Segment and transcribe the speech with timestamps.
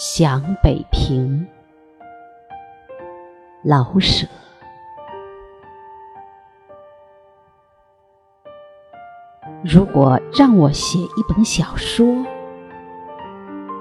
[0.00, 1.44] 想北平，
[3.64, 4.28] 老舍。
[9.64, 12.06] 如果让我写一本小说，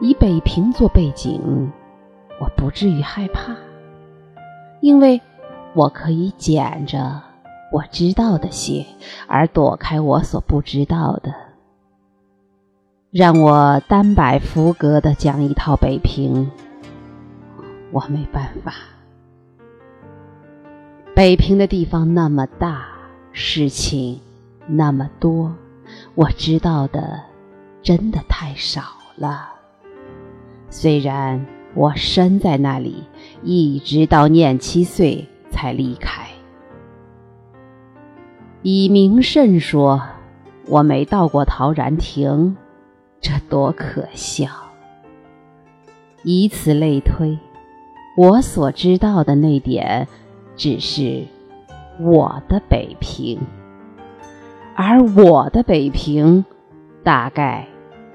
[0.00, 1.70] 以北平做背景，
[2.40, 3.54] 我不至于害怕，
[4.80, 5.20] 因为
[5.74, 7.22] 我可以捡着
[7.70, 8.84] 我知道的写，
[9.28, 11.49] 而躲开我所不知道的。
[13.12, 16.48] 让我单摆浮格的讲一套北平，
[17.90, 18.72] 我没办法。
[21.12, 22.84] 北平的地方那么大，
[23.32, 24.20] 事情
[24.68, 25.52] 那么多，
[26.14, 27.20] 我知道的
[27.82, 28.80] 真的太少
[29.16, 29.48] 了。
[30.68, 33.02] 虽然我生在那里，
[33.42, 36.28] 一直到念七岁才离开。
[38.62, 40.00] 以明慎说，
[40.68, 42.56] 我没到过陶然亭，
[43.20, 44.48] 这多可笑！
[46.22, 47.38] 以此类推，
[48.16, 50.06] 我所知道的那点，
[50.56, 51.24] 只是
[51.98, 53.38] 我的北平，
[54.74, 56.44] 而我的北平，
[57.02, 57.66] 大概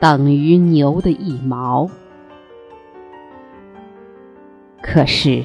[0.00, 1.88] 等于牛的一毛。
[4.82, 5.44] 可是，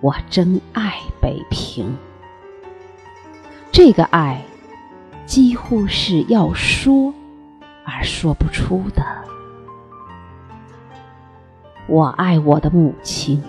[0.00, 1.96] 我真爱北平。
[3.70, 4.42] 这个爱，
[5.26, 7.12] 几乎是要说
[7.88, 9.02] 而说不出的。
[11.86, 13.42] 我爱我的母亲，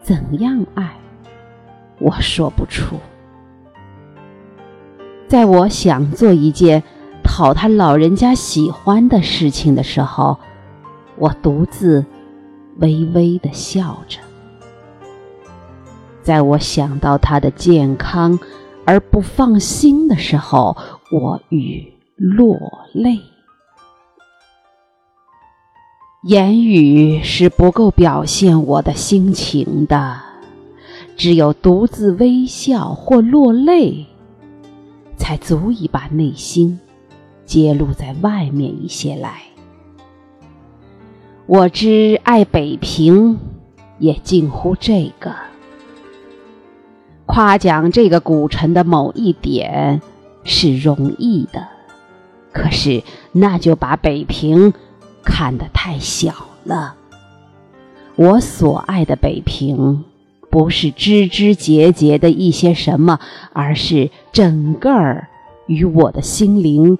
[0.00, 0.96] 怎样爱，
[1.98, 2.96] 我说不出。
[5.26, 6.82] 在我想做一件
[7.24, 10.38] 讨他老人家喜欢的事情的时候，
[11.16, 12.04] 我独自。
[12.80, 14.20] 微微的笑着，
[16.22, 18.38] 在我想到他的健康
[18.84, 20.76] 而不放心的时候，
[21.10, 23.20] 我与落泪。
[26.24, 30.20] 言语是不够表现我的心情的，
[31.16, 34.06] 只有独自微笑或落泪，
[35.16, 36.80] 才足以把内心
[37.46, 39.42] 揭露在外面一些来。
[41.46, 43.38] 我之爱北平，
[44.00, 45.32] 也近乎这个。
[47.26, 50.02] 夸奖这个古城的某一点
[50.42, 51.68] 是容易的，
[52.58, 54.74] 可是那就把北平
[55.22, 56.96] 看得太小了。
[58.16, 60.04] 我所爱的北平，
[60.50, 63.20] 不是枝枝节节的一些什么，
[63.52, 65.28] 而是整个儿
[65.66, 66.98] 与我的心灵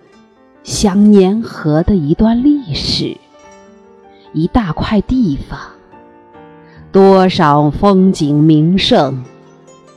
[0.62, 3.16] 相粘合的一段历史。
[4.32, 5.58] 一大块地方，
[6.92, 9.24] 多少风景名胜，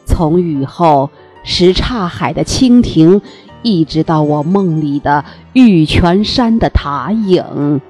[0.08, 1.12] 从雨后
[1.44, 3.22] 什刹海的蜻蜓，
[3.62, 5.24] 一直到我梦里的
[5.54, 7.82] 玉泉山的塔影，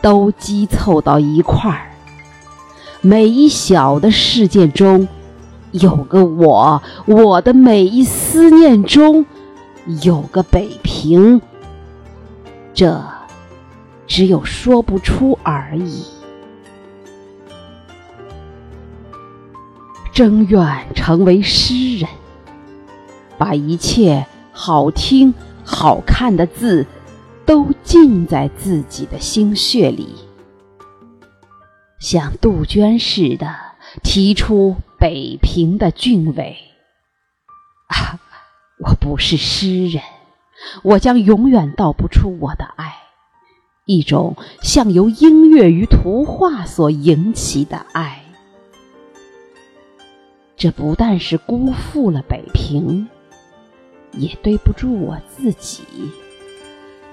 [0.00, 1.90] 都积凑到一块儿。
[3.00, 5.08] 每一小的事件中，
[5.70, 9.24] 有个我；我的每一思念中，
[10.02, 11.40] 有个北平。
[12.74, 13.02] 这。
[14.04, 16.04] 只有说不出而已。
[20.12, 20.60] 真愿
[20.94, 22.10] 成为诗人，
[23.38, 24.26] 把一切
[24.64, 25.34] 好听、
[25.64, 26.86] 好看的字
[27.44, 30.14] 都浸在自己的心血里，
[31.98, 33.52] 像杜鹃似的
[34.04, 36.56] 提出北平的俊伟。
[37.88, 38.20] 啊，
[38.78, 40.00] 我不是诗人，
[40.84, 42.94] 我将永远道不出我的爱。
[43.84, 48.22] 一种像由音乐与图画所引起的爱，
[50.56, 53.08] 这不但是辜负了北平，
[54.12, 55.82] 也对不住我自己，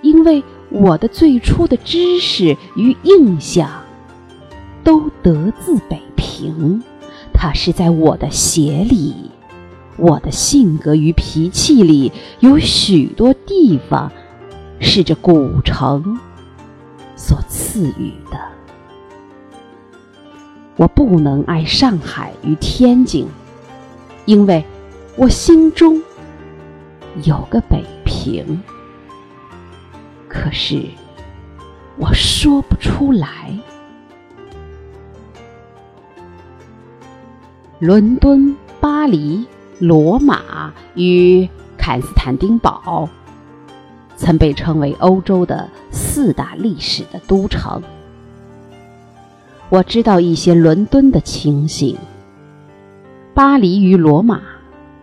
[0.02, 3.70] 因为我的最初的知识与印象
[4.84, 6.84] 都得自北平，
[7.34, 9.32] 它是在我的血里，
[9.98, 14.12] 我的性格与脾气里有许多地方
[14.80, 16.20] 是这古城。
[17.16, 18.40] 所赐予的，
[20.78, 23.28] 我不能爱上海与天津，
[24.24, 24.64] 因为
[25.18, 26.02] 我心中
[27.24, 28.62] 有个北平，
[30.28, 30.84] 可是
[31.98, 33.28] 我说不出来。
[37.80, 39.46] 伦敦、巴黎、
[39.80, 41.48] 罗马与
[41.78, 43.10] 坎斯坦丁堡。
[44.16, 47.82] 曾被称为欧洲的四大历史的都城。
[49.70, 51.98] 我知道一些伦敦的情形，
[53.34, 54.42] 巴黎与罗马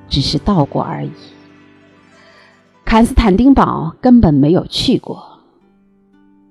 [0.07, 1.11] 只是到过而已，
[2.87, 5.41] 坎斯坦丁堡根本没有去过。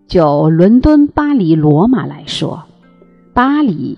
[0.05, 2.65] 就伦敦、巴黎、罗马来说，
[3.33, 3.97] 巴黎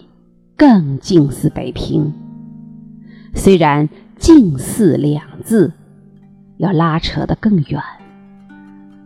[0.56, 2.14] 更近似北平。
[3.34, 3.90] 虽然
[4.20, 5.74] “近似”两字
[6.58, 7.82] 要拉扯得更远，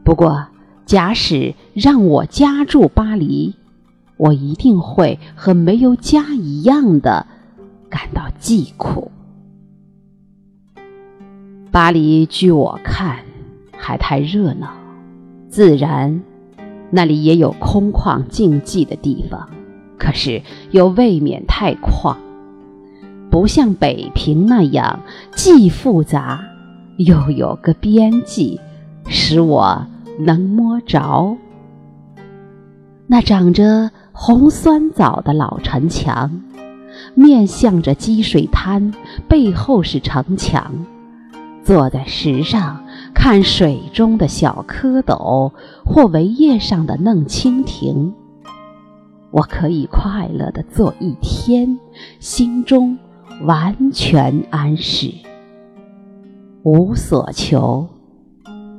[0.04, 0.48] 不过
[0.86, 3.56] 假使让我家住巴黎，
[4.18, 7.26] 我一定会和没有家一样的
[7.90, 9.11] 感到疾苦。
[11.72, 13.20] 巴黎，据我看，
[13.78, 14.74] 还太热闹，
[15.48, 16.22] 自然。
[16.90, 19.48] 那里也有空旷静寂的地方，
[19.98, 20.42] 可是
[20.72, 22.18] 又未免太旷，
[23.30, 25.00] 不像北平那样
[25.34, 26.44] 既复杂
[26.98, 28.60] 又有个边际，
[29.08, 29.88] 使我
[30.20, 31.38] 能摸着。
[33.08, 36.42] 那长着红酸枣的老城墙，
[37.16, 38.94] 面向着积水滩，
[39.30, 40.70] 背后是城墙。
[41.72, 45.54] 坐在石上看水中的小蝌蚪，
[45.86, 48.14] 或围叶上的嫩蜻蜓，
[49.32, 51.80] 我可以快乐地坐一天，
[52.20, 53.00] 心中
[53.46, 55.14] 完全安适，
[56.64, 57.88] 无所求，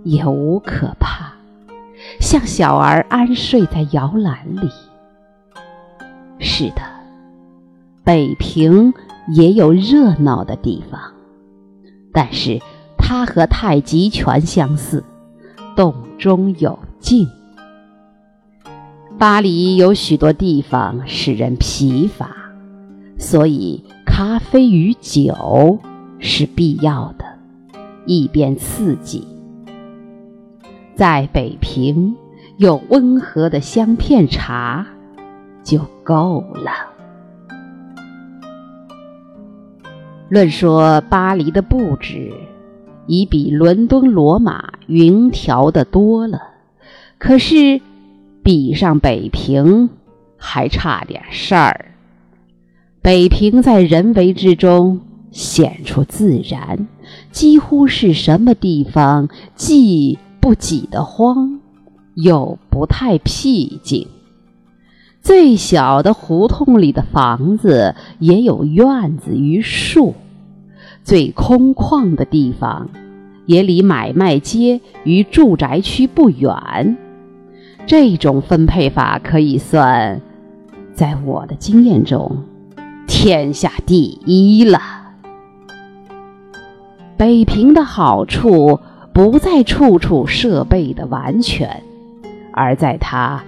[0.04, 1.32] 也无可怕，
[2.20, 4.68] 像小儿安睡在摇篮里。
[6.38, 6.82] 是的，
[8.04, 8.92] 北平
[9.28, 11.00] 也有热闹的地方。
[12.14, 12.60] 但是
[13.12, 15.04] 它和太极拳相似，
[15.76, 17.28] 动中有静。
[19.18, 22.34] 巴黎有许多地方使人疲乏，
[23.18, 25.78] 所以咖啡与酒
[26.20, 27.26] 是必要的，
[28.06, 29.28] 以便刺激。
[30.94, 32.16] 在北平
[32.56, 34.86] 有温和的香片茶
[35.62, 36.72] 就够了。
[40.30, 42.32] 论说巴黎的布置，
[43.12, 46.40] 已比伦敦、罗马匀调的多了，
[47.18, 47.82] 可是
[48.42, 49.90] 比上北平
[50.38, 51.92] 还差点事儿。
[53.02, 56.88] 北平在人为之中显出自然，
[57.30, 61.60] 几乎是什么地方既不挤得慌，
[62.14, 64.08] 又不太僻静。
[65.20, 70.14] 最小的胡同里的房子也有院子与树。
[71.04, 72.88] 最空旷的地方，
[73.46, 76.96] 也离买卖街与住宅区不远。
[77.86, 80.20] 这种分配法可以算，
[80.94, 82.44] 在我的经验中，
[83.06, 84.80] 天下第一了。
[87.16, 88.80] 北平的好处
[89.12, 91.82] 不在处处设备的完全，
[92.52, 93.42] 而在它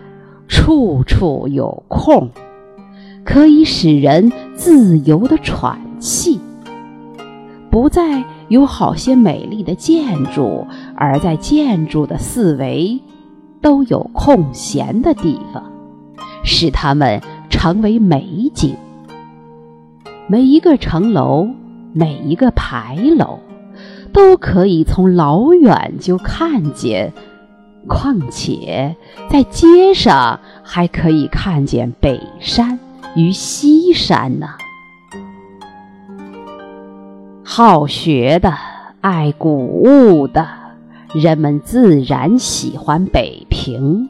[0.48, 2.30] 处处有空，
[3.24, 6.40] 可以使人自由的喘气。
[7.70, 13.00] 不再有好些美丽的建筑，而在建筑的四围
[13.60, 15.64] 都有空闲的地方，
[16.44, 18.76] 使它们成为美景。
[20.26, 21.48] 每一个城楼，
[21.92, 23.40] 每一个牌楼，
[24.12, 27.12] 都可以从老远就看见。
[27.86, 28.96] 况且
[29.30, 32.78] 在街上还可以看见北山
[33.14, 34.48] 与西山呢。
[37.46, 38.54] 好学的、
[39.02, 40.48] 爱古物的
[41.12, 44.08] 人们自然喜欢北平，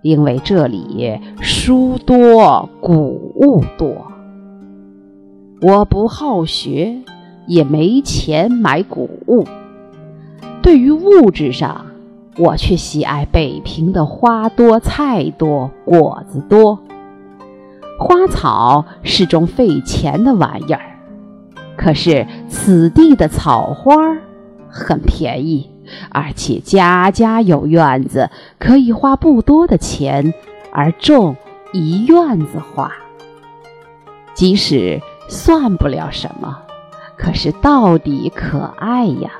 [0.00, 4.06] 因为这里书多、古物多。
[5.60, 7.02] 我不好学，
[7.46, 9.44] 也没钱买古物。
[10.62, 11.84] 对于物质上，
[12.38, 16.80] 我却喜爱北平的花多、菜多、果子多。
[17.98, 20.93] 花草是种费钱的玩意儿。
[21.84, 23.94] 可是此地的草花
[24.70, 25.70] 很便宜，
[26.10, 30.32] 而且家家有院子，可以花不多的钱
[30.72, 31.36] 而种
[31.74, 32.90] 一院子花。
[34.32, 34.98] 即使
[35.28, 36.62] 算不了什么，
[37.18, 39.32] 可是到底可爱呀！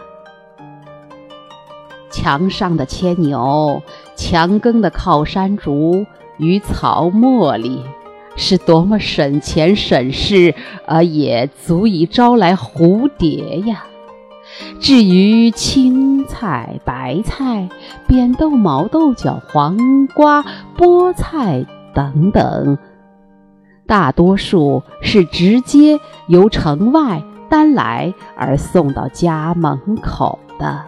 [2.10, 3.82] 墙上的牵牛，
[4.16, 6.04] 墙根的靠山竹
[6.36, 7.82] 与草茉莉。
[8.36, 10.54] 是多么省钱省事，
[10.86, 13.84] 而也足以招来蝴蝶呀！
[14.78, 17.68] 至于青菜、白菜、
[18.06, 20.44] 扁豆、毛豆角、黄瓜、
[20.76, 21.64] 菠菜
[21.94, 22.78] 等等，
[23.86, 25.98] 大多数是直接
[26.28, 30.84] 由城外担来而送到家门口的。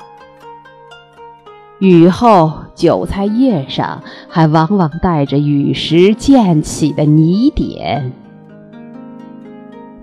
[1.79, 8.13] 雨后，韭菜叶上还往往带着雨时溅起的泥点。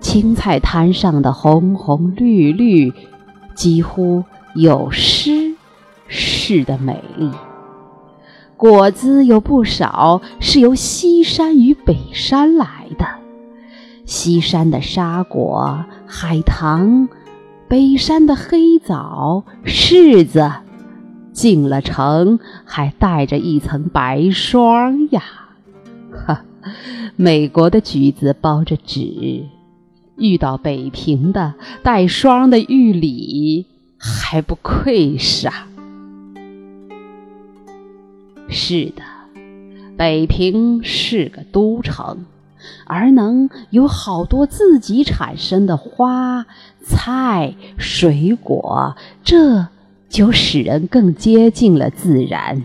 [0.00, 2.92] 青菜摊上的红红绿绿，
[3.54, 4.22] 几乎
[4.54, 5.56] 有诗
[6.08, 7.30] 似的美丽。
[8.56, 13.06] 果子有不少是由西山与北山来的。
[14.04, 17.08] 西山的沙果、海棠，
[17.66, 20.52] 北山的黑枣、柿子，
[21.34, 25.22] 进了城还带着一层白霜呀！
[26.26, 26.44] 哈，
[27.16, 29.44] 美国的橘子包着纸，
[30.16, 33.66] 遇到北平的带霜的玉李，
[33.98, 35.66] 还不愧是啊。
[38.48, 39.02] 是的，
[39.96, 42.24] 北平是个都城。
[42.86, 46.46] 而能有好多自己产生的花、
[46.82, 49.66] 菜、水果，这
[50.14, 52.62] 就使人更接近了自然。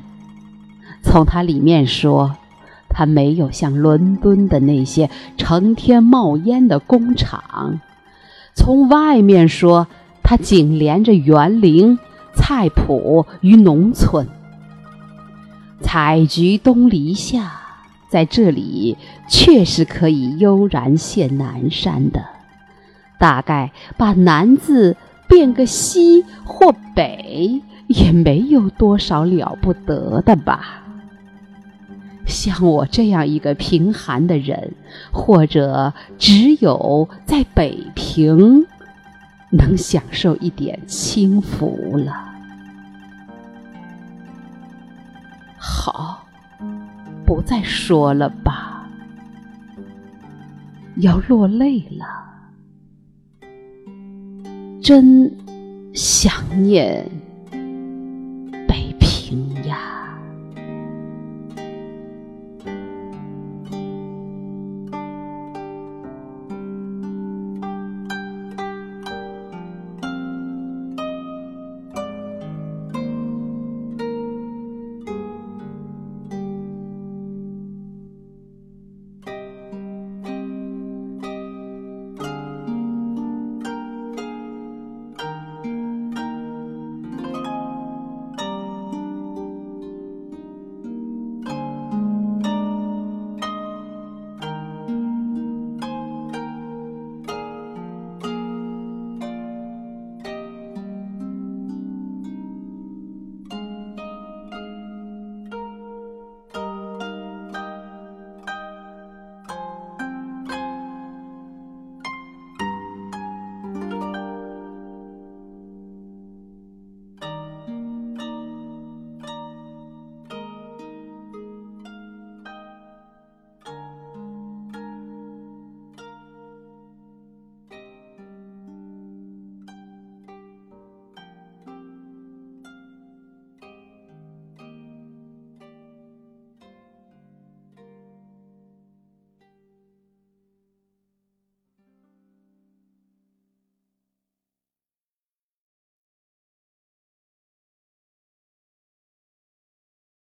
[1.01, 2.35] 从它里面说，
[2.89, 7.79] 它没有像伦敦的那些成天冒烟的工厂；
[8.53, 9.87] 从外面说，
[10.21, 11.97] 它紧连着园林、
[12.35, 14.27] 菜圃与农村。
[15.81, 17.53] 采菊东篱下。
[18.11, 22.25] 在这里，确实可以悠然见南山的。
[23.19, 24.97] 大概把“南”字
[25.29, 30.83] 变个“西”或“北”，也没有多少了不得的吧。
[32.25, 34.73] 像我这样一个贫寒的人，
[35.13, 38.65] 或者只有在北平，
[39.51, 42.25] 能享受一点清福了。
[45.57, 46.25] 好。
[47.25, 48.89] 不再说了吧，
[50.95, 52.28] 要落泪了，
[54.89, 55.31] 真
[55.93, 57.18] 想念。